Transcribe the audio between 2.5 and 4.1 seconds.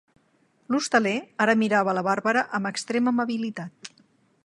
amb extrema amabilitat.